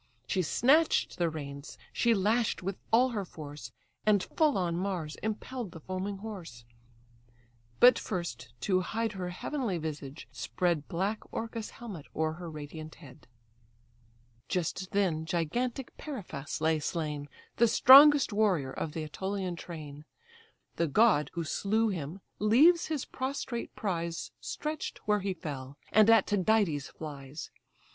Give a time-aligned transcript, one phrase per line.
[0.25, 3.71] She snatch'd the reins, she lash'd with all her force,
[4.03, 6.65] And full on Mars impelled the foaming horse:
[7.79, 13.27] But first, to hide her heavenly visage, spread Black Orcus' helmet o'er her radiant head.
[14.49, 18.71] DIOMED CASTING HIS SPEAR AT MARS Just then gigantic Periphas lay slain, The strongest warrior
[18.71, 20.05] of the Ætolian train;
[20.77, 26.25] The god, who slew him, leaves his prostrate prize Stretch'd where he fell, and at
[26.25, 27.51] Tydides flies.